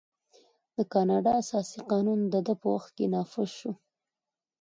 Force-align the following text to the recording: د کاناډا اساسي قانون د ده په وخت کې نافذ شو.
د 0.75 0.77
کاناډا 0.93 1.31
اساسي 1.43 1.79
قانون 1.91 2.19
د 2.33 2.35
ده 2.45 2.53
په 2.61 2.67
وخت 2.75 2.89
کې 2.97 3.05
نافذ 3.13 3.49
شو. 3.59 3.71